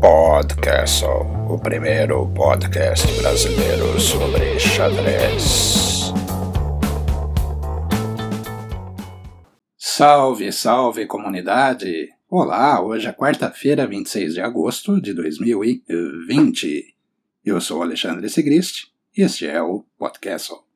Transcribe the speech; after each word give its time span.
Podcastle, 0.00 1.26
o 1.48 1.58
primeiro 1.58 2.26
podcast 2.34 3.06
brasileiro 3.20 4.00
sobre 4.00 4.58
xadrez. 4.58 6.12
Salve, 9.76 10.52
salve 10.52 11.06
comunidade! 11.06 12.08
Olá, 12.28 12.82
hoje 12.82 13.06
é 13.06 13.12
quarta-feira, 13.12 13.86
26 13.86 14.34
de 14.34 14.40
agosto 14.40 15.00
de 15.00 15.12
2020. 15.14 16.94
Eu 17.44 17.60
sou 17.60 17.82
Alexandre 17.82 18.28
Sigrist 18.28 18.84
e 18.84 18.91
este 19.14 19.46
é 19.46 19.62
o 19.62 19.84
Podcastle. 19.98 20.71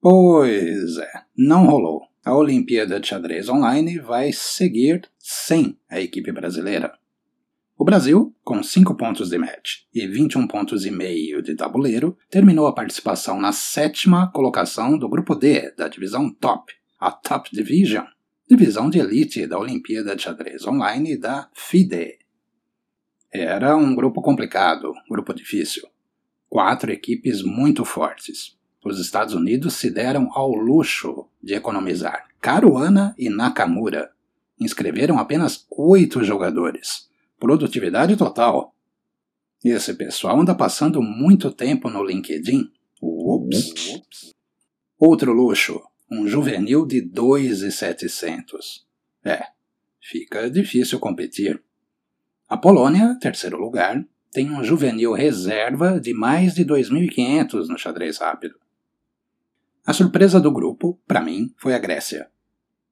Pois 0.00 0.96
é, 0.96 1.12
não 1.36 1.66
rolou. 1.66 2.00
A 2.24 2.34
Olimpíada 2.34 2.98
de 2.98 3.06
Xadrez 3.06 3.50
Online 3.50 3.98
vai 3.98 4.32
seguir 4.32 5.06
sem 5.18 5.78
a 5.90 6.00
equipe 6.00 6.32
brasileira. 6.32 6.98
O 7.76 7.84
Brasil, 7.84 8.34
com 8.42 8.62
5 8.62 8.94
pontos 8.94 9.28
de 9.28 9.36
match 9.36 9.80
e 9.92 10.06
21 10.06 10.46
pontos 10.46 10.86
e 10.86 10.90
meio 10.90 11.42
de 11.42 11.54
tabuleiro, 11.54 12.16
terminou 12.30 12.66
a 12.66 12.74
participação 12.74 13.38
na 13.38 13.52
sétima 13.52 14.30
colocação 14.32 14.96
do 14.98 15.08
grupo 15.08 15.34
D 15.34 15.70
da 15.72 15.86
divisão 15.86 16.32
Top, 16.32 16.72
a 16.98 17.10
Top 17.10 17.50
Division, 17.50 18.04
divisão 18.48 18.88
de 18.88 18.98
elite 18.98 19.46
da 19.46 19.58
Olimpíada 19.58 20.16
de 20.16 20.22
Xadrez 20.22 20.66
Online 20.66 21.18
da 21.18 21.50
FIDE. 21.52 22.18
Era 23.30 23.76
um 23.76 23.94
grupo 23.94 24.22
complicado, 24.22 24.94
grupo 25.10 25.34
difícil. 25.34 25.86
Quatro 26.48 26.90
equipes 26.90 27.42
muito 27.42 27.84
fortes, 27.84 28.58
os 28.84 28.98
Estados 28.98 29.34
Unidos 29.34 29.74
se 29.74 29.90
deram 29.90 30.30
ao 30.32 30.54
luxo 30.54 31.26
de 31.42 31.54
economizar 31.54 32.28
Caruana 32.40 33.14
e 33.18 33.28
Nakamura. 33.28 34.10
Inscreveram 34.58 35.18
apenas 35.18 35.66
oito 35.70 36.24
jogadores. 36.24 37.08
Produtividade 37.38 38.16
total. 38.16 38.74
Esse 39.62 39.94
pessoal 39.94 40.40
anda 40.40 40.54
passando 40.54 41.02
muito 41.02 41.50
tempo 41.50 41.90
no 41.90 42.02
LinkedIn. 42.02 42.70
Ups. 43.02 44.32
Outro 44.98 45.32
luxo, 45.32 45.80
um 46.10 46.26
juvenil 46.26 46.86
de 46.86 47.02
2,700. 47.02 48.86
É, 49.24 49.44
fica 50.00 50.50
difícil 50.50 50.98
competir. 50.98 51.62
A 52.48 52.56
Polônia, 52.56 53.16
terceiro 53.20 53.58
lugar, 53.58 54.04
tem 54.32 54.50
um 54.50 54.64
juvenil 54.64 55.12
reserva 55.12 56.00
de 56.00 56.14
mais 56.14 56.54
de 56.54 56.64
2.500 56.64 57.68
no 57.68 57.78
xadrez 57.78 58.18
rápido. 58.18 58.54
A 59.86 59.92
surpresa 59.92 60.38
do 60.38 60.52
grupo, 60.52 61.00
para 61.06 61.22
mim, 61.22 61.52
foi 61.56 61.74
a 61.74 61.78
Grécia. 61.78 62.28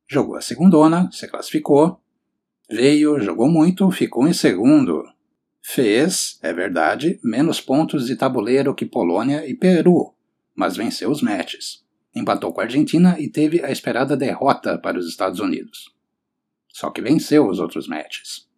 Jogou 0.08 0.36
a 0.36 0.40
segundona, 0.40 1.10
se 1.12 1.28
classificou, 1.28 2.00
veio, 2.70 3.20
jogou 3.20 3.48
muito, 3.48 3.90
ficou 3.90 4.26
em 4.26 4.32
segundo. 4.32 5.04
Fez, 5.60 6.38
é 6.42 6.52
verdade, 6.52 7.20
menos 7.22 7.60
pontos 7.60 8.06
de 8.06 8.16
tabuleiro 8.16 8.74
que 8.74 8.86
Polônia 8.86 9.46
e 9.46 9.54
Peru, 9.54 10.14
mas 10.54 10.76
venceu 10.76 11.10
os 11.10 11.20
matches. 11.20 11.84
Empatou 12.14 12.52
com 12.52 12.60
a 12.60 12.64
Argentina 12.64 13.16
e 13.20 13.28
teve 13.28 13.62
a 13.62 13.70
esperada 13.70 14.16
derrota 14.16 14.78
para 14.78 14.98
os 14.98 15.06
Estados 15.06 15.40
Unidos. 15.40 15.94
Só 16.68 16.90
que 16.90 17.02
venceu 17.02 17.46
os 17.46 17.58
outros 17.58 17.86
matches. 17.86 18.48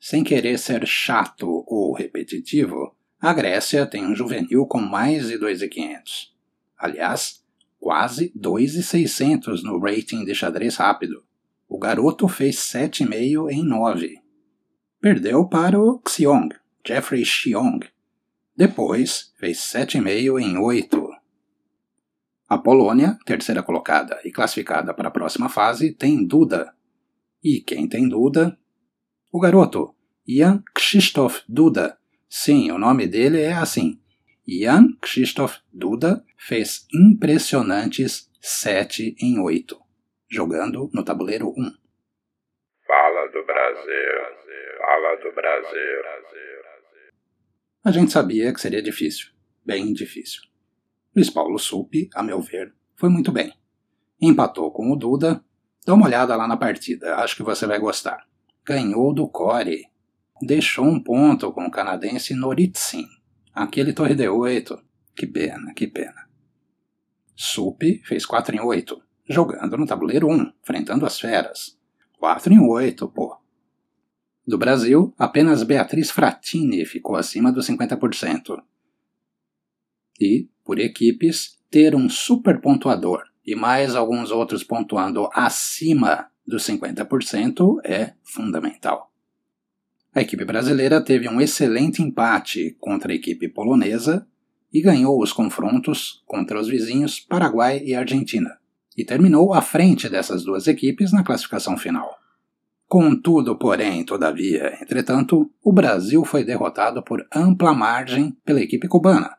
Sem 0.00 0.24
querer 0.24 0.58
ser 0.58 0.86
chato 0.86 1.64
ou 1.66 1.92
repetitivo, 1.92 2.96
a 3.20 3.34
Grécia 3.34 3.84
tem 3.84 4.06
um 4.06 4.16
juvenil 4.16 4.66
com 4.66 4.80
mais 4.80 5.28
de 5.28 5.38
2.500. 5.38 6.30
Aliás, 6.80 7.44
quase 7.78 8.32
2,600 8.34 9.62
no 9.62 9.78
rating 9.78 10.24
de 10.24 10.34
xadrez 10.34 10.76
rápido. 10.76 11.22
O 11.68 11.78
garoto 11.78 12.26
fez 12.26 12.56
7,5 12.56 13.50
em 13.50 13.62
9. 13.62 14.18
Perdeu 14.98 15.46
para 15.46 15.78
o 15.78 16.00
Xiong, 16.08 16.48
Jeffrey 16.86 17.22
Xiong. 17.22 17.80
Depois, 18.56 19.32
fez 19.38 19.58
7,5 19.58 20.40
em 20.40 20.56
8. 20.56 21.10
A 22.48 22.56
Polônia, 22.56 23.18
terceira 23.26 23.62
colocada 23.62 24.18
e 24.24 24.32
classificada 24.32 24.94
para 24.94 25.08
a 25.08 25.12
próxima 25.12 25.50
fase, 25.50 25.92
tem 25.92 26.26
Duda. 26.26 26.74
E 27.44 27.60
quem 27.60 27.86
tem 27.86 28.08
Duda? 28.08 28.58
O 29.30 29.38
garoto, 29.38 29.94
Jan 30.26 30.62
Krzysztof 30.74 31.42
Duda. 31.46 31.98
Sim, 32.28 32.70
o 32.70 32.78
nome 32.78 33.06
dele 33.06 33.40
é 33.40 33.52
assim, 33.52 34.00
Jan 34.52 34.96
Krzysztof 35.00 35.60
Duda 35.72 36.24
fez 36.36 36.84
impressionantes 36.92 38.28
7 38.40 39.14
em 39.20 39.38
8, 39.38 39.78
jogando 40.28 40.90
no 40.92 41.04
tabuleiro 41.04 41.54
1. 41.56 41.72
Fala 42.84 43.28
do 43.28 43.46
Brasil, 43.46 44.12
fala 44.80 45.16
do 45.22 45.32
Brasil. 45.36 46.02
A 47.84 47.92
gente 47.92 48.10
sabia 48.10 48.52
que 48.52 48.60
seria 48.60 48.82
difícil, 48.82 49.28
bem 49.64 49.92
difícil. 49.92 50.42
Luiz 51.14 51.30
Paulo 51.30 51.56
Supi, 51.56 52.10
a 52.12 52.20
meu 52.20 52.40
ver, 52.40 52.74
foi 52.96 53.08
muito 53.08 53.30
bem. 53.30 53.54
Empatou 54.20 54.72
com 54.72 54.90
o 54.90 54.96
Duda. 54.96 55.44
Dá 55.86 55.94
uma 55.94 56.06
olhada 56.06 56.34
lá 56.34 56.48
na 56.48 56.56
partida, 56.56 57.18
acho 57.18 57.36
que 57.36 57.44
você 57.44 57.68
vai 57.68 57.78
gostar. 57.78 58.26
Ganhou 58.64 59.14
do 59.14 59.28
Core. 59.28 59.86
Deixou 60.42 60.86
um 60.86 61.00
ponto 61.00 61.52
com 61.52 61.66
o 61.66 61.70
canadense 61.70 62.34
Noritsin 62.34 63.19
Aquele 63.52 63.92
torre 63.92 64.14
de 64.14 64.28
8. 64.28 64.80
Que 65.14 65.26
pena, 65.26 65.72
que 65.74 65.86
pena. 65.86 66.28
Sup 67.34 67.82
fez 68.04 68.26
4 68.26 68.54
em 68.54 68.60
8, 68.60 69.02
jogando 69.28 69.76
no 69.76 69.86
tabuleiro 69.86 70.28
1, 70.28 70.52
enfrentando 70.62 71.06
as 71.06 71.18
feras. 71.18 71.78
4 72.18 72.52
em 72.52 72.60
8, 72.60 73.08
pô. 73.08 73.36
Do 74.46 74.58
Brasil, 74.58 75.14
apenas 75.18 75.62
Beatriz 75.62 76.10
Fratini 76.10 76.84
ficou 76.84 77.16
acima 77.16 77.52
dos 77.52 77.66
50%. 77.68 78.62
E, 80.20 80.48
por 80.64 80.78
equipes, 80.78 81.58
ter 81.70 81.94
um 81.94 82.08
super 82.08 82.60
pontuador 82.60 83.22
e 83.46 83.54
mais 83.54 83.94
alguns 83.94 84.30
outros 84.30 84.62
pontuando 84.62 85.28
acima 85.32 86.30
dos 86.46 86.64
50% 86.64 87.80
é 87.84 88.14
fundamental. 88.22 89.09
A 90.12 90.20
equipe 90.20 90.44
brasileira 90.44 91.00
teve 91.00 91.28
um 91.28 91.40
excelente 91.40 92.02
empate 92.02 92.76
contra 92.80 93.12
a 93.12 93.14
equipe 93.14 93.48
polonesa 93.48 94.26
e 94.72 94.80
ganhou 94.80 95.22
os 95.22 95.32
confrontos 95.32 96.22
contra 96.26 96.58
os 96.58 96.68
vizinhos 96.68 97.20
Paraguai 97.20 97.80
e 97.84 97.94
Argentina, 97.94 98.58
e 98.96 99.04
terminou 99.04 99.54
à 99.54 99.62
frente 99.62 100.08
dessas 100.08 100.42
duas 100.42 100.66
equipes 100.66 101.12
na 101.12 101.22
classificação 101.22 101.76
final. 101.76 102.18
Contudo, 102.88 103.56
porém, 103.56 104.04
todavia, 104.04 104.76
entretanto, 104.82 105.48
o 105.62 105.72
Brasil 105.72 106.24
foi 106.24 106.42
derrotado 106.42 107.04
por 107.04 107.24
ampla 107.32 107.72
margem 107.72 108.36
pela 108.44 108.60
equipe 108.60 108.88
cubana. 108.88 109.36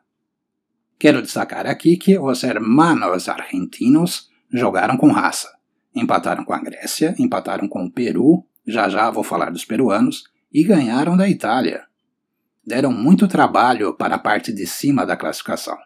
Quero 0.98 1.20
destacar 1.20 1.66
aqui 1.66 1.98
que 1.98 2.18
os 2.18 2.42
hermanos 2.44 3.28
argentinos 3.28 4.30
jogaram 4.50 4.96
com 4.96 5.12
raça. 5.12 5.50
Empataram 5.94 6.46
com 6.46 6.54
a 6.54 6.62
Grécia, 6.62 7.14
empataram 7.18 7.68
com 7.68 7.84
o 7.84 7.90
Peru, 7.90 8.42
já 8.66 8.88
já 8.88 9.10
vou 9.10 9.22
falar 9.22 9.50
dos 9.50 9.66
peruanos, 9.66 10.24
e 10.52 10.62
ganharam 10.62 11.16
da 11.16 11.28
Itália. 11.28 11.84
Deram 12.64 12.92
muito 12.92 13.26
trabalho 13.26 13.94
para 13.94 14.16
a 14.16 14.18
parte 14.18 14.52
de 14.52 14.66
cima 14.66 15.04
da 15.04 15.16
classificação. 15.16 15.76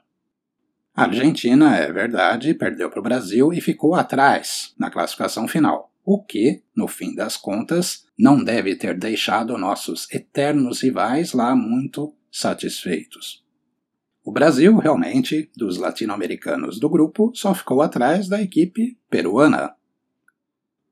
A 0.95 1.05
Argentina, 1.05 1.77
é 1.77 1.93
verdade, 1.93 2.55
perdeu 2.55 2.89
para 2.91 3.01
o 3.01 3.03
Brasil 3.03 3.53
e 3.53 3.61
ficou 3.61 3.95
atrás 3.95 4.75
na 4.79 4.91
classificação 4.91 5.47
final, 5.47 5.93
o 6.05 6.23
que, 6.23 6.63
no 6.75 6.89
fim 6.89 7.15
das 7.15 7.37
contas, 7.37 8.07
não 8.19 8.43
deve 8.43 8.77
ter 8.77 8.99
deixado 8.99 9.59
nossos 9.59 10.11
eternos 10.11 10.83
rivais 10.83 11.33
lá 11.33 11.55
muito 11.55 12.15
satisfeitos. 12.31 13.45
O 14.25 14.33
Brasil, 14.33 14.77
realmente, 14.79 15.51
dos 15.57 15.77
latino-americanos 15.77 16.81
do 16.81 16.89
grupo, 16.89 17.31
só 17.35 17.55
ficou 17.55 17.83
atrás 17.83 18.29
da 18.29 18.41
equipe 18.41 18.99
peruana. 19.11 19.75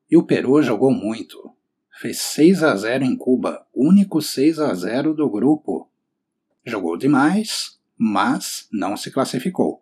E 0.09 0.15
o 0.15 0.23
Peru 0.23 0.61
jogou 0.61 0.91
muito, 0.91 1.54
fez 1.95 2.19
6 2.19 2.63
a 2.63 2.75
0 2.75 3.05
em 3.05 3.15
Cuba, 3.15 3.65
único 3.73 4.21
6 4.21 4.59
a 4.59 4.73
0 4.73 5.13
do 5.13 5.29
grupo. 5.29 5.89
Jogou 6.65 6.97
demais, 6.97 7.79
mas 7.97 8.67
não 8.71 8.97
se 8.97 9.11
classificou. 9.11 9.81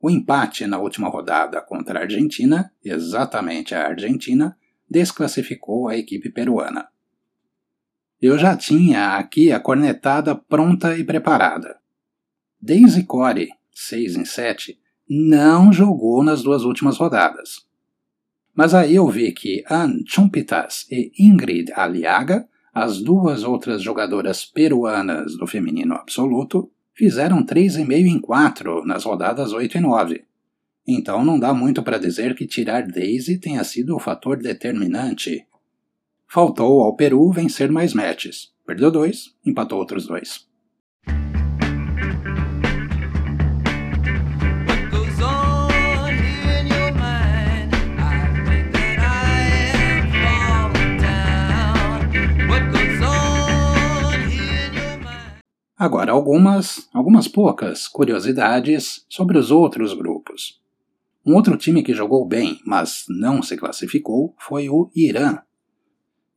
O 0.00 0.10
empate 0.10 0.66
na 0.66 0.78
última 0.78 1.08
rodada 1.08 1.60
contra 1.60 2.00
a 2.00 2.02
Argentina, 2.02 2.72
exatamente 2.84 3.74
a 3.74 3.86
Argentina, 3.86 4.58
desclassificou 4.90 5.88
a 5.88 5.96
equipe 5.96 6.30
peruana. 6.30 6.88
Eu 8.20 8.38
já 8.38 8.56
tinha 8.56 9.16
aqui 9.16 9.52
a 9.52 9.60
cornetada 9.60 10.34
pronta 10.34 10.96
e 10.98 11.04
preparada. 11.04 11.78
Daisy 12.60 13.04
Core, 13.04 13.50
6 13.72 14.16
em 14.16 14.24
7, 14.24 14.80
não 15.08 15.72
jogou 15.72 16.22
nas 16.24 16.42
duas 16.42 16.62
últimas 16.62 16.96
rodadas. 16.96 17.66
Mas 18.54 18.74
aí 18.74 18.94
eu 18.96 19.08
vi 19.08 19.32
que 19.32 19.64
Ann 19.70 20.02
Chumpitas 20.06 20.86
e 20.90 21.10
Ingrid 21.18 21.72
Aliaga, 21.74 22.46
as 22.72 23.00
duas 23.00 23.44
outras 23.44 23.82
jogadoras 23.82 24.44
peruanas 24.44 25.36
do 25.36 25.46
feminino 25.46 25.94
absoluto, 25.94 26.70
fizeram 26.94 27.44
3,5 27.44 28.06
em 28.06 28.20
4 28.20 28.84
nas 28.84 29.04
rodadas 29.04 29.52
8 29.52 29.78
e 29.78 29.80
9. 29.80 30.24
Então 30.86 31.24
não 31.24 31.38
dá 31.38 31.54
muito 31.54 31.82
para 31.82 31.98
dizer 31.98 32.34
que 32.34 32.46
tirar 32.46 32.86
Daisy 32.86 33.38
tenha 33.38 33.62
sido 33.64 33.96
o 33.96 34.00
fator 34.00 34.36
determinante. 34.36 35.46
Faltou 36.28 36.82
ao 36.82 36.96
Peru 36.96 37.30
vencer 37.30 37.70
mais 37.70 37.94
matches. 37.94 38.52
Perdeu 38.66 38.90
dois, 38.90 39.34
empatou 39.44 39.78
outros 39.78 40.06
dois. 40.06 40.46
Agora, 55.82 56.12
algumas, 56.12 56.88
algumas 56.94 57.26
poucas 57.26 57.88
curiosidades 57.88 59.04
sobre 59.08 59.36
os 59.36 59.50
outros 59.50 59.92
grupos. 59.92 60.62
Um 61.26 61.34
outro 61.34 61.56
time 61.56 61.82
que 61.82 61.92
jogou 61.92 62.24
bem, 62.24 62.60
mas 62.64 63.04
não 63.08 63.42
se 63.42 63.56
classificou, 63.56 64.32
foi 64.38 64.68
o 64.68 64.92
Irã. 64.94 65.40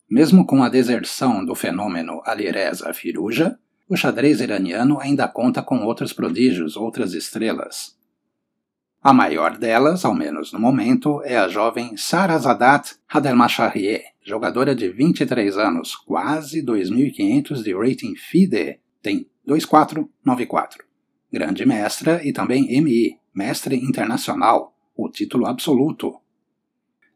Mesmo 0.09 0.47
com 0.47 0.63
a 0.63 0.67
deserção 0.67 1.45
do 1.45 1.53
fenômeno 1.53 2.23
Alireza 2.25 2.91
Firuja, 2.91 3.55
o 3.87 3.95
xadrez 3.95 4.41
iraniano 4.41 4.99
ainda 4.99 5.27
conta 5.27 5.61
com 5.61 5.85
outros 5.85 6.11
prodígios, 6.11 6.75
outras 6.75 7.13
estrelas. 7.13 7.95
A 8.99 9.13
maior 9.13 9.59
delas, 9.59 10.03
ao 10.03 10.15
menos 10.15 10.51
no 10.51 10.59
momento, 10.59 11.21
é 11.23 11.37
a 11.37 11.47
jovem 11.47 11.95
Sarazadat 11.95 12.95
Hadelmashahrieh, 13.07 14.05
jogadora 14.23 14.73
de 14.73 14.89
23 14.89 15.55
anos, 15.55 15.95
quase 15.95 16.65
2.500 16.65 17.61
de 17.61 17.75
rating 17.75 18.15
FIDE, 18.15 18.79
tem 19.05 19.29
2494. 19.45 20.83
Grande 21.31 21.63
mestra 21.63 22.27
e 22.27 22.33
também 22.33 22.81
MI, 22.81 23.19
mestre 23.35 23.75
internacional, 23.75 24.75
o 24.97 25.07
título 25.07 25.45
absoluto. 25.45 26.19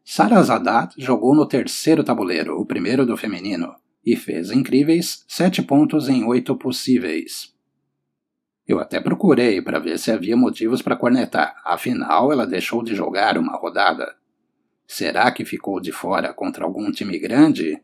Sara 0.04 0.40
Zadat 0.40 0.94
jogou 0.96 1.34
no 1.34 1.48
terceiro 1.48 2.04
tabuleiro, 2.04 2.60
o 2.60 2.64
primeiro 2.64 3.04
do 3.04 3.16
feminino, 3.16 3.74
e 4.06 4.14
fez 4.14 4.52
incríveis 4.52 5.24
sete 5.26 5.62
pontos 5.62 6.08
em 6.08 6.22
oito 6.22 6.54
possíveis. 6.54 7.52
Eu 8.68 8.78
até 8.78 9.00
procurei 9.00 9.60
para 9.60 9.80
ver 9.80 9.98
se 9.98 10.12
havia 10.12 10.36
motivos 10.36 10.82
para 10.82 10.94
cornetar, 10.94 11.60
afinal 11.64 12.30
ela 12.30 12.46
deixou 12.46 12.84
de 12.84 12.94
jogar 12.94 13.36
uma 13.36 13.56
rodada. 13.56 14.14
Será 14.86 15.32
que 15.32 15.44
ficou 15.44 15.80
de 15.80 15.90
fora 15.90 16.32
contra 16.32 16.64
algum 16.64 16.92
time 16.92 17.18
grande? 17.18 17.82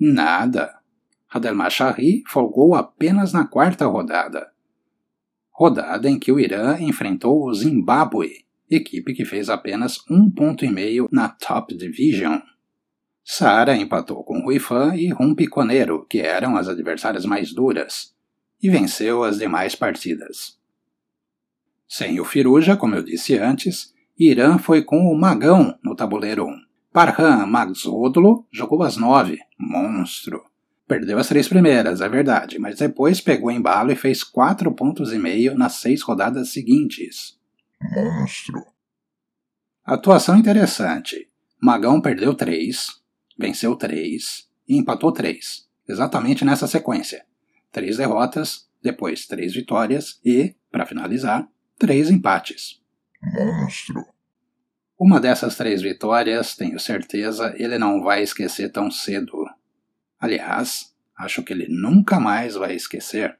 Nada. 0.00 0.81
Hadelmashahri 1.32 2.22
folgou 2.28 2.74
apenas 2.74 3.32
na 3.32 3.46
quarta 3.46 3.86
rodada. 3.86 4.52
Rodada 5.50 6.10
em 6.10 6.18
que 6.18 6.30
o 6.30 6.38
Irã 6.38 6.78
enfrentou 6.78 7.46
o 7.46 7.54
Zimbábue, 7.54 8.44
equipe 8.70 9.14
que 9.14 9.24
fez 9.24 9.48
apenas 9.48 9.98
um 10.10 10.30
ponto 10.30 10.64
e 10.64 10.70
meio 10.70 11.08
na 11.10 11.30
Top 11.30 11.74
Division. 11.74 12.38
Sara 13.24 13.74
empatou 13.76 14.22
com 14.24 14.40
Ruifan 14.40 14.94
e 14.94 15.08
Rumpiconeiro, 15.08 16.04
que 16.06 16.18
eram 16.18 16.56
as 16.56 16.68
adversárias 16.68 17.24
mais 17.24 17.52
duras, 17.54 18.14
e 18.62 18.68
venceu 18.68 19.24
as 19.24 19.38
demais 19.38 19.74
partidas. 19.74 20.58
Sem 21.88 22.20
o 22.20 22.24
Firuja, 22.24 22.76
como 22.76 22.94
eu 22.94 23.02
disse 23.02 23.38
antes, 23.38 23.94
Irã 24.18 24.58
foi 24.58 24.82
com 24.82 25.06
o 25.06 25.18
Magão 25.18 25.78
no 25.82 25.94
tabuleiro 25.94 26.46
1. 26.46 26.60
Parham 26.92 27.46
Magzodlo 27.46 28.46
jogou 28.52 28.82
às 28.82 28.96
nove, 28.98 29.38
monstro. 29.58 30.51
Perdeu 30.92 31.16
as 31.16 31.26
três 31.26 31.48
primeiras, 31.48 32.02
é 32.02 32.08
verdade, 32.10 32.58
mas 32.58 32.76
depois 32.76 33.18
pegou 33.18 33.50
embalo 33.50 33.90
e 33.90 33.96
fez 33.96 34.22
quatro 34.22 34.70
pontos 34.74 35.10
e 35.10 35.18
meio 35.18 35.56
nas 35.56 35.76
seis 35.76 36.02
rodadas 36.02 36.50
seguintes. 36.50 37.38
Monstro. 37.80 38.62
Atuação 39.82 40.36
interessante. 40.36 41.30
Magão 41.58 41.98
perdeu 41.98 42.34
três, 42.34 42.88
venceu 43.38 43.74
três 43.74 44.46
e 44.68 44.76
empatou 44.76 45.10
três, 45.10 45.66
exatamente 45.88 46.44
nessa 46.44 46.66
sequência. 46.66 47.24
Três 47.70 47.96
derrotas, 47.96 48.68
depois 48.82 49.26
três 49.26 49.54
vitórias 49.54 50.20
e, 50.22 50.54
para 50.70 50.84
finalizar, 50.84 51.48
três 51.78 52.10
empates. 52.10 52.82
Monstro. 53.22 54.04
Uma 55.00 55.18
dessas 55.18 55.56
três 55.56 55.80
vitórias, 55.80 56.54
tenho 56.54 56.78
certeza, 56.78 57.54
ele 57.56 57.78
não 57.78 58.02
vai 58.02 58.22
esquecer 58.22 58.70
tão 58.70 58.90
cedo. 58.90 59.32
Aliás, 60.22 60.94
acho 61.18 61.42
que 61.42 61.52
ele 61.52 61.66
nunca 61.68 62.20
mais 62.20 62.54
vai 62.54 62.76
esquecer. 62.76 63.36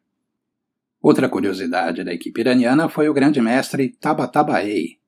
Outra 1.01 1.29
curiosidade 1.29 2.03
da 2.03 2.13
equipe 2.13 2.41
iraniana 2.41 2.89
foi 2.89 3.09
o 3.09 3.15
grande 3.15 3.41
mestre 3.41 3.91
Tabatabaei. 4.01 4.99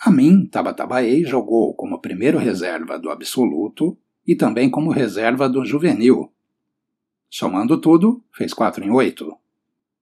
Amin 0.00 0.46
Tabatabaei 0.46 1.22
jogou 1.22 1.74
como 1.74 2.00
primeiro 2.00 2.38
reserva 2.38 2.98
do 2.98 3.10
absoluto 3.10 3.94
e 4.26 4.34
também 4.34 4.70
como 4.70 4.90
reserva 4.90 5.50
do 5.50 5.66
juvenil. 5.66 6.32
Somando 7.28 7.78
tudo, 7.78 8.24
fez 8.32 8.54
4 8.54 8.82
em 8.82 8.90
8. 8.90 9.36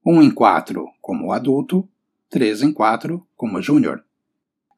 1 0.05 0.21
em 0.21 0.31
4 0.31 0.85
como 1.01 1.33
adulto, 1.33 1.89
3 2.29 2.61
em 2.61 2.71
4 2.71 3.27
como 3.35 3.61
júnior. 3.61 4.01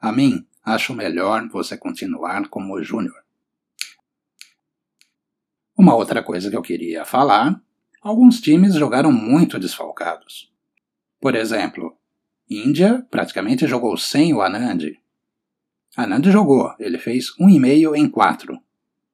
Amin, 0.02 0.44
acho 0.66 0.96
melhor 0.96 1.48
você 1.50 1.78
continuar 1.78 2.50
como 2.50 2.82
júnior. 2.82 3.27
Uma 5.78 5.96
outra 5.96 6.24
coisa 6.24 6.50
que 6.50 6.58
eu 6.58 6.62
queria 6.62 7.06
falar: 7.06 7.62
alguns 8.02 8.42
times 8.42 8.74
jogaram 8.74 9.12
muito 9.12 9.60
desfalcados. 9.60 10.52
Por 11.22 11.36
exemplo, 11.36 11.96
Índia 12.50 13.06
praticamente 13.12 13.68
jogou 13.68 13.96
sem 13.96 14.34
o 14.34 14.42
Anand. 14.42 14.98
Anand 15.96 16.32
jogou, 16.32 16.74
ele 16.80 16.98
fez 16.98 17.28
1,5 17.40 17.96
em 17.96 18.10
4. 18.10 18.60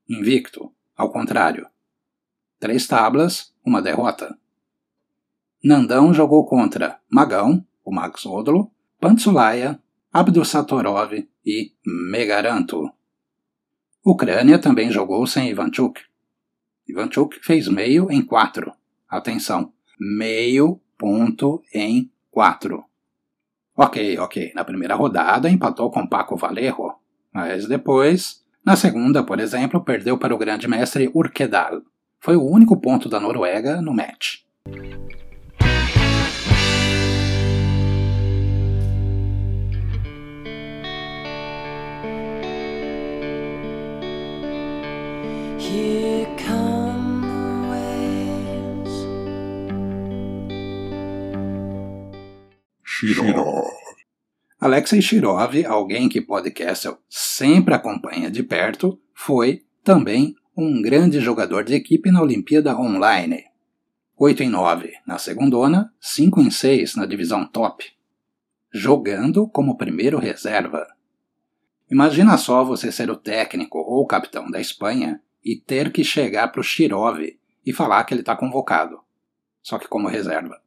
Invicto, 0.09 0.71
ao 0.95 1.11
contrário. 1.11 1.67
Três 2.59 2.87
tablas, 2.87 3.53
uma 3.65 3.81
derrota. 3.81 4.37
Nandão 5.61 6.13
jogou 6.13 6.45
contra 6.45 6.99
Magão, 7.09 7.65
o 7.83 7.93
Max 7.93 8.25
Odlo, 8.25 8.71
Pantsulaya, 8.99 9.79
Abdusatorov 10.11 11.27
e 11.45 11.73
Megaranto. 11.85 12.89
Ucrânia 14.05 14.59
também 14.59 14.91
jogou 14.91 15.25
sem 15.25 15.49
Ivanchuk. 15.49 16.01
Ivanchuk 16.87 17.39
fez 17.41 17.67
meio 17.67 18.11
em 18.11 18.21
4. 18.21 18.71
Atenção, 19.09 19.71
meio 19.99 20.79
ponto 20.97 21.61
em 21.73 22.09
4. 22.31 22.83
Ok, 23.75 24.17
ok, 24.19 24.51
na 24.53 24.63
primeira 24.63 24.95
rodada 24.95 25.49
empatou 25.49 25.89
com 25.89 26.05
Paco 26.05 26.35
Valerro, 26.35 26.93
mas 27.33 27.67
depois, 27.67 28.43
na 28.65 28.75
segunda, 28.75 29.23
por 29.23 29.39
exemplo, 29.39 29.83
perdeu 29.83 30.17
para 30.17 30.35
o 30.35 30.37
grande 30.37 30.67
mestre 30.67 31.09
Urkedal. 31.13 31.81
Foi 32.19 32.35
o 32.35 32.43
único 32.43 32.79
ponto 32.79 33.09
da 33.09 33.19
Noruega 33.19 33.81
no 33.81 33.93
match. 33.93 34.43
Alexei 54.63 55.01
Shirov, 55.01 55.65
alguém 55.65 56.07
que 56.07 56.21
Podcastle 56.21 56.97
sempre 57.09 57.73
acompanha 57.73 58.31
de 58.31 58.41
perto, 58.41 58.97
foi 59.13 59.65
também 59.83 60.37
um 60.55 60.81
grande 60.81 61.19
jogador 61.19 61.65
de 61.65 61.73
equipe 61.73 62.09
na 62.09 62.21
Olimpíada 62.21 62.73
Online. 62.73 63.43
8 64.17 64.43
em 64.43 64.47
9 64.47 64.93
na 65.05 65.17
segundona, 65.17 65.93
5 65.99 66.39
em 66.39 66.49
6 66.49 66.95
na 66.95 67.05
divisão 67.05 67.45
top. 67.45 67.83
Jogando 68.73 69.49
como 69.49 69.75
primeiro 69.75 70.17
reserva. 70.17 70.87
Imagina 71.91 72.37
só 72.37 72.63
você 72.63 72.89
ser 72.89 73.11
o 73.11 73.17
técnico 73.17 73.79
ou 73.79 74.07
capitão 74.07 74.49
da 74.49 74.61
Espanha 74.61 75.21
e 75.43 75.57
ter 75.57 75.91
que 75.91 76.05
chegar 76.05 76.47
para 76.53 76.61
o 76.61 76.63
Shirov 76.63 77.19
e 77.65 77.73
falar 77.73 78.05
que 78.05 78.13
ele 78.13 78.21
está 78.21 78.33
convocado, 78.33 79.01
só 79.61 79.77
que 79.77 79.89
como 79.89 80.07
reserva. 80.07 80.61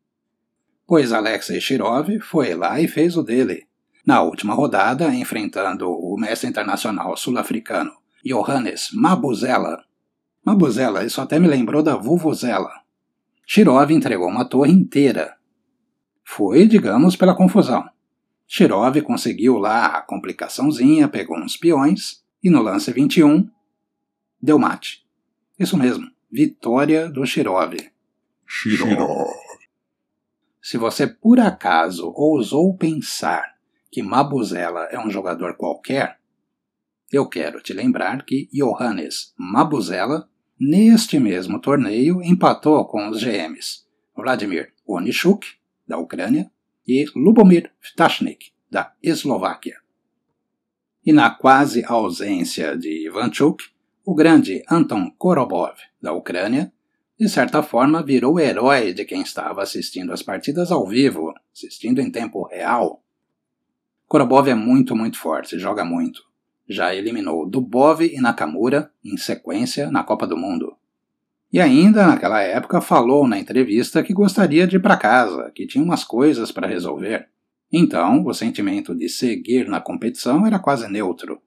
Pois 0.87 1.15
Alexei 1.15 1.63
Shirov 1.63 2.21
foi 2.21 2.53
lá 2.53 2.79
e 2.79 2.87
fez 2.87 3.17
o 3.17 3.23
dele. 3.23 3.67
Na 4.07 4.23
última 4.23 4.55
rodada, 4.55 5.13
enfrentando 5.13 5.91
o 5.91 6.17
mestre 6.17 6.49
internacional 6.49 7.17
sul-africano 7.17 7.91
Johannes 8.25 8.91
Mabuzela. 8.93 9.85
Mabuzela, 10.45 11.05
isso 11.05 11.21
até 11.21 11.41
me 11.41 11.49
lembrou 11.49 11.83
da 11.83 11.97
Vuvuzela. 11.97 12.71
Shirov 13.45 13.91
entregou 13.91 14.29
uma 14.29 14.49
torre 14.49 14.71
inteira. 14.71 15.37
Foi, 16.25 16.69
digamos, 16.69 17.17
pela 17.17 17.35
confusão. 17.35 17.85
Shirov 18.47 19.03
conseguiu 19.03 19.59
lá 19.59 19.87
a 19.87 20.03
complicaçãozinha, 20.03 21.09
pegou 21.09 21.37
uns 21.37 21.57
peões 21.57 22.25
e 22.41 22.49
no 22.49 22.63
lance 22.63 22.93
21 22.93 23.51
deu 24.41 24.57
mate. 24.57 25.05
Isso 25.59 25.77
mesmo, 25.77 26.09
vitória 26.31 27.09
do 27.09 27.27
Shirov. 27.27 27.75
Shirov. 28.47 29.27
Se 30.63 30.79
você 30.79 31.09
por 31.09 31.41
acaso 31.41 32.13
ousou 32.15 32.73
pensar 32.77 33.56
que 33.97 34.03
Mabuzela 34.03 34.89
é 34.91 34.99
um 34.99 35.11
jogador 35.11 35.57
qualquer, 35.57 36.19
eu 37.11 37.27
quero 37.27 37.63
te 37.63 37.73
lembrar 37.73 38.27
que 38.27 38.47
Johannes 38.53 39.33
Mabuzela, 39.39 40.29
neste 40.61 41.19
mesmo 41.19 41.59
torneio, 41.59 42.23
empatou 42.23 42.85
com 42.85 43.09
os 43.09 43.25
GMs 43.25 43.87
Vladimir 44.15 44.71
Onishuk, 44.87 45.47
da 45.89 45.97
Ucrânia, 45.97 46.51
e 46.87 47.07
Lubomir 47.17 47.73
Vtachnik, 47.81 48.53
da 48.71 48.93
Eslováquia. 49.03 49.79
E 51.03 51.11
na 51.11 51.31
quase 51.31 51.83
ausência 51.83 52.77
de 52.77 53.07
Ivanchuk, 53.07 53.65
o 54.05 54.15
grande 54.15 54.63
Anton 54.71 55.11
Korobov, 55.13 55.75
da 56.03 56.13
Ucrânia, 56.13 56.71
de 57.19 57.31
certa 57.31 57.63
forma 57.63 58.03
virou 58.03 58.39
herói 58.39 58.93
de 58.93 59.07
quem 59.07 59.23
estava 59.23 59.63
assistindo 59.63 60.13
as 60.13 60.23
partidas 60.23 60.71
ao 60.71 60.87
vivo, 60.87 61.33
assistindo 61.51 61.99
em 61.99 62.11
tempo 62.11 62.47
real. 62.47 63.03
Korobov 64.09 64.49
é 64.49 64.55
muito, 64.55 64.95
muito 64.95 65.19
forte, 65.19 65.59
joga 65.59 65.85
muito. 65.85 66.23
Já 66.69 66.95
eliminou 66.95 67.49
Dubov 67.49 68.03
e 68.03 68.21
Nakamura 68.21 68.91
em 69.05 69.17
sequência 69.17 69.91
na 69.91 70.05
Copa 70.05 70.27
do 70.27 70.37
Mundo. 70.37 70.77
E 71.53 71.61
ainda, 71.61 72.07
naquela 72.07 72.41
época, 72.41 72.81
falou 72.81 73.27
na 73.27 73.39
entrevista 73.39 74.03
que 74.03 74.13
gostaria 74.13 74.67
de 74.67 74.77
ir 74.77 74.81
para 74.81 74.97
casa, 74.97 75.51
que 75.55 75.67
tinha 75.67 75.83
umas 75.83 76.05
coisas 76.05 76.53
para 76.53 76.67
resolver. 76.67 77.29
Então, 77.73 78.25
o 78.25 78.35
sentimento 78.35 78.95
de 78.95 79.09
seguir 79.09 79.69
na 79.69 79.81
competição 79.81 80.47
era 80.47 80.59
quase 80.59 80.89
neutro. 80.89 81.41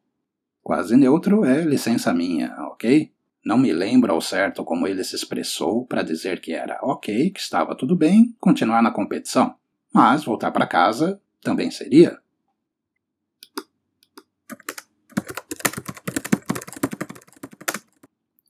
Quase 0.62 0.96
neutro 0.98 1.46
é 1.46 1.64
licença 1.64 2.14
minha, 2.14 2.56
ok? 2.72 3.12
Não 3.44 3.58
me 3.58 3.72
lembro 3.72 4.14
ao 4.14 4.22
certo 4.22 4.64
como 4.64 4.86
ele 4.86 5.04
se 5.04 5.16
expressou 5.16 5.86
para 5.86 6.04
dizer 6.04 6.42
que 6.42 6.54
era 6.54 6.78
ok, 6.84 7.30
que 7.30 7.40
estava 7.40 7.76
tudo 7.76 7.96
bem, 7.96 8.36
continuar 8.40 8.82
na 8.82 8.92
competição, 8.92 9.56
mas 9.94 10.24
voltar 10.24 10.52
para 10.52 10.68
casa 10.68 11.22
também 11.42 11.72
seria. 11.72 12.20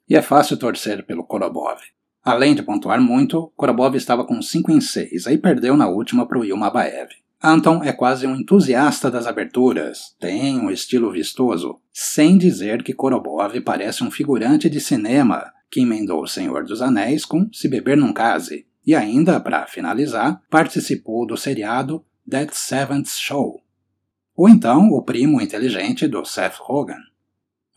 E 0.10 0.16
é 0.16 0.22
fácil 0.22 0.58
torcer 0.58 1.06
pelo 1.06 1.24
Korobov. 1.24 1.80
Além 2.24 2.56
de 2.56 2.64
pontuar 2.64 3.00
muito, 3.00 3.54
Korobov 3.56 3.96
estava 3.96 4.26
com 4.26 4.42
5 4.42 4.72
em 4.72 4.82
6, 4.82 5.28
aí 5.28 5.38
perdeu 5.38 5.78
na 5.78 5.88
última 5.88 6.28
para 6.28 6.40
o 6.40 6.44
Yuma 6.44 6.72
Baev. 6.72 7.10
Anton 7.42 7.84
é 7.84 7.94
quase 7.94 8.28
um 8.28 8.36
entusiasta 8.36 9.10
das 9.10 9.26
aberturas, 9.26 10.16
tem 10.20 10.60
um 10.60 10.70
estilo 10.70 11.12
vistoso, 11.12 11.80
sem 11.94 12.38
dizer 12.38 12.84
que 12.84 12.94
Korobov 12.94 13.62
parece 13.62 14.04
um 14.04 14.12
figurante 14.12 14.70
de 14.70 14.82
cinema 14.82 15.54
que 15.72 15.82
emendou 15.82 16.24
O 16.24 16.28
Senhor 16.28 16.66
dos 16.66 16.82
Anéis 16.82 17.24
com 17.24 17.48
Se 17.54 17.70
Beber 17.70 17.96
Num 17.96 18.12
Case, 18.12 18.66
e 18.86 18.96
ainda, 18.96 19.40
para 19.40 19.68
finalizar, 19.68 20.42
participou 20.50 21.26
do 21.26 21.38
seriado 21.38 22.04
That 22.30 22.58
Seventh 22.58 23.10
Show. 23.10 23.62
Ou 24.36 24.50
então 24.50 24.90
o 24.90 25.04
primo 25.04 25.40
inteligente 25.40 26.08
do 26.08 26.26
Seth 26.26 26.56
Rogen. 26.56 27.09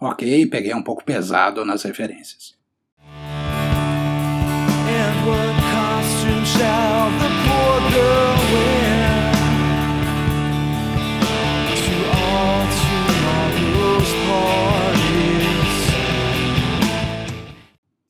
Ok, 0.04 0.46
peguei 0.46 0.74
um 0.74 0.82
pouco 0.82 1.04
pesado 1.04 1.64
nas 1.64 1.84
referências. 1.84 2.58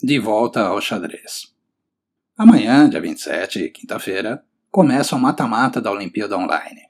De 0.03 0.19
volta 0.19 0.63
ao 0.63 0.81
xadrez. 0.81 1.55
Amanhã, 2.39 2.89
dia 2.89 3.03
27, 3.03 3.69
quinta-feira, 3.69 4.43
começa 4.71 5.15
o 5.15 5.21
mata-mata 5.21 5.79
da 5.79 5.93
Olimpíada 5.93 6.39
Online. 6.39 6.89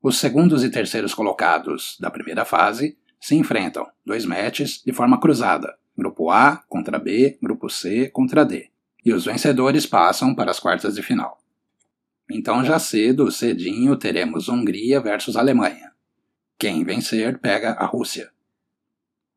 Os 0.00 0.18
segundos 0.18 0.62
e 0.62 0.70
terceiros 0.70 1.14
colocados 1.14 1.96
da 1.98 2.12
primeira 2.12 2.44
fase 2.44 2.96
se 3.22 3.36
enfrentam, 3.36 3.86
dois 4.04 4.26
matches, 4.26 4.82
de 4.84 4.92
forma 4.92 5.20
cruzada, 5.20 5.76
grupo 5.96 6.28
A 6.28 6.56
contra 6.68 6.98
B, 6.98 7.38
grupo 7.40 7.70
C 7.70 8.10
contra 8.10 8.44
D, 8.44 8.68
e 9.04 9.12
os 9.12 9.24
vencedores 9.24 9.86
passam 9.86 10.34
para 10.34 10.50
as 10.50 10.58
quartas 10.58 10.96
de 10.96 11.02
final. 11.02 11.38
Então 12.28 12.64
já 12.64 12.80
cedo, 12.80 13.30
cedinho, 13.30 13.94
teremos 13.94 14.48
Hungria 14.48 15.00
versus 15.00 15.36
Alemanha. 15.36 15.92
Quem 16.58 16.82
vencer 16.82 17.38
pega 17.38 17.70
a 17.74 17.86
Rússia. 17.86 18.28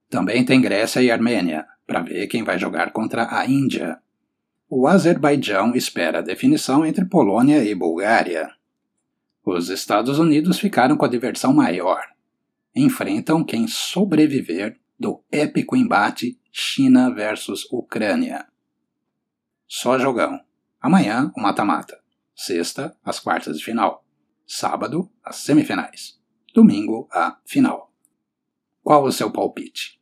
Também 0.10 0.44
tem 0.44 0.60
Grécia 0.60 1.00
e 1.02 1.12
Armênia, 1.12 1.68
para 1.86 2.02
ver 2.02 2.26
quem 2.26 2.44
vai 2.44 2.58
jogar 2.58 2.92
contra 2.92 3.38
a 3.38 3.46
Índia. 3.46 4.00
O 4.68 4.88
Azerbaijão 4.88 5.76
espera 5.76 6.20
a 6.20 6.24
definição 6.24 6.84
entre 6.84 7.06
Polônia 7.06 7.64
e 7.64 7.76
Bulgária. 7.76 8.50
Os 9.46 9.70
Estados 9.70 10.18
Unidos 10.18 10.58
ficaram 10.58 10.98
com 10.98 11.06
a 11.06 11.10
diversão 11.10 11.54
maior, 11.54 12.15
enfrentam 12.76 13.44
quem 13.44 13.68
sobreviver 13.68 14.80
do 15.00 15.24
épico 15.32 15.76
embate 15.76 16.40
China 16.52 17.14
versus 17.14 17.66
Ucrânia. 17.72 18.48
Só 19.68 19.98
jogão. 19.98 20.40
Amanhã, 20.80 21.32
o 21.36 21.42
mata-mata. 21.42 22.00
Sexta, 22.36 22.96
as 23.04 23.20
quartas 23.20 23.58
de 23.58 23.64
final. 23.64 24.06
Sábado, 24.46 25.10
as 25.24 25.38
semifinais. 25.38 26.20
Domingo, 26.54 27.08
a 27.12 27.38
final. 27.46 27.92
Qual 28.84 29.04
o 29.04 29.12
seu 29.12 29.32
palpite? 29.32 30.00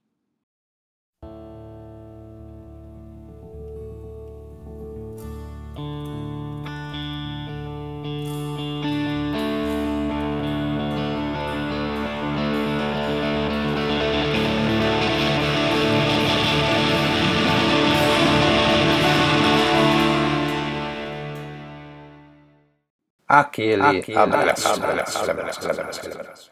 Aquele, 23.39 23.81
aquele 23.81 24.17
abraço, 24.17 24.67
abraço, 24.67 25.29
abraço, 25.29 25.69
abraço, 25.69 26.51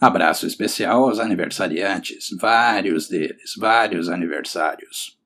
Abraço 0.00 0.46
especial 0.46 1.04
aos 1.04 1.18
aniversariantes, 1.18 2.30
vários 2.40 3.08
deles, 3.08 3.54
vários 3.58 4.08
aniversários. 4.08 5.18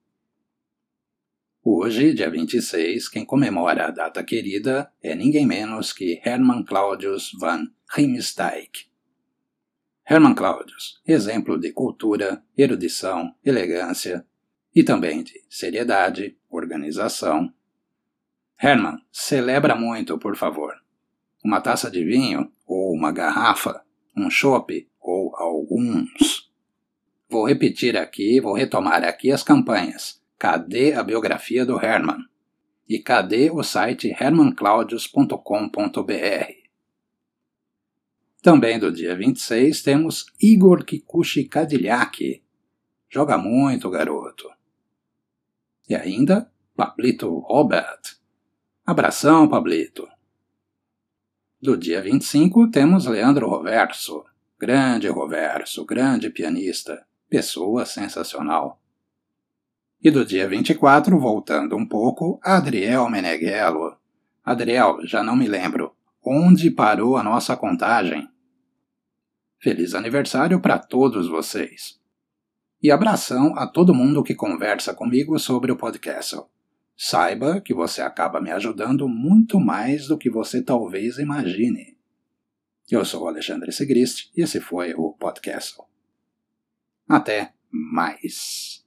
Hoje, 1.64 2.14
dia 2.14 2.31
26, 2.31 3.09
quem 3.09 3.25
comemora 3.25 3.87
a 3.87 3.90
data 3.90 4.25
querida 4.25 4.93
é 5.02 5.14
ninguém 5.14 5.47
menos 5.47 5.93
que 5.93 6.21
Hermann 6.25 6.64
Claudius 6.64 7.31
van 7.38 7.69
Riemsdijk. 7.95 8.88
Hermann 10.09 10.35
Claudius, 10.35 11.00
exemplo 11.07 11.59
de 11.59 11.73
cultura, 11.73 12.43
erudição, 12.57 13.35
elegância 13.45 14.26
e 14.75 14.83
também 14.83 15.23
de 15.23 15.45
seriedade, 15.49 16.37
organização. 16.49 17.52
Hermann, 18.61 18.99
celebra 19.12 19.75
muito, 19.76 20.19
por 20.19 20.37
favor 20.37 20.75
uma 21.45 21.61
taça 21.61 21.90
de 21.90 22.04
vinho 22.04 22.50
ou 22.66 22.92
uma 22.92 23.12
garrafa, 23.12 23.83
um 24.16 24.30
chope 24.30 24.88
ou 25.00 25.37
alguns. 25.37 26.50
Vou 27.28 27.47
repetir 27.47 27.97
aqui, 27.97 28.40
vou 28.40 28.54
retomar 28.54 29.04
aqui 29.04 29.30
as 29.30 29.42
campanhas. 29.42 30.18
Cadê 30.38 30.95
a 30.95 31.02
biografia 31.02 31.66
do 31.66 31.83
Herman? 31.83 32.25
E 32.88 32.99
cadê 32.99 33.50
o 33.50 33.62
site 33.62 34.09
hermanclaudius.com.br? 34.09 36.59
Também 38.40 38.78
do 38.78 38.92
dia 38.92 39.16
26 39.16 39.83
temos 39.83 40.26
Igor 40.40 40.85
Kikuchi 40.85 41.45
Cadillac. 41.45 42.42
Joga 43.11 43.37
muito, 43.37 43.90
garoto. 43.90 44.49
E 45.88 45.95
ainda, 45.95 46.50
Pablito 46.76 47.40
Robert. 47.40 48.00
Abração, 48.87 49.49
Pablito. 49.49 50.09
Do 51.61 51.77
dia 51.77 52.00
25 52.00 52.71
temos 52.71 53.07
Leandro 53.07 53.49
Roverso. 53.49 54.25
Grande 54.61 55.09
Roverso, 55.09 55.85
grande 55.85 56.31
pianista, 56.31 57.05
pessoa 57.29 57.85
sensacional. 57.85 58.81
E 60.00 60.09
do 60.09 60.25
dia 60.25 60.49
24, 60.49 61.19
voltando 61.19 61.77
um 61.77 61.85
pouco, 61.85 62.38
Adriel 62.45 63.11
Meneghello. 63.11 63.97
Adriel, 64.45 64.99
já 65.05 65.25
não 65.25 65.35
me 65.35 65.49
lembro. 65.49 65.93
onde 66.25 66.71
parou 66.71 67.17
a 67.17 67.25
nossa 67.25 67.57
contagem. 67.57 68.29
Feliz 69.61 69.95
aniversário 69.95 70.61
para 70.61 70.79
todos 70.79 71.29
vocês! 71.29 71.99
E 72.81 72.93
abração 72.93 73.57
a 73.57 73.67
todo 73.67 73.95
mundo 73.95 74.23
que 74.23 74.35
conversa 74.35 74.95
comigo 74.95 75.37
sobre 75.41 75.73
o 75.73 75.77
podcast. 75.77 76.37
Saiba 77.00 77.61
que 77.61 77.73
você 77.73 78.02
acaba 78.02 78.40
me 78.40 78.50
ajudando 78.50 79.09
muito 79.09 79.61
mais 79.61 80.09
do 80.09 80.19
que 80.19 80.28
você 80.28 80.61
talvez 80.61 81.19
imagine. 81.19 81.97
Eu 82.90 83.05
sou 83.05 83.23
o 83.23 83.28
Alexandre 83.28 83.71
Segrist 83.71 84.33
e 84.37 84.43
esse 84.43 84.61
foi 84.61 84.95
o 84.95 85.12
podcast. 85.12 85.81
Até 87.09 87.52
mais! 87.71 88.85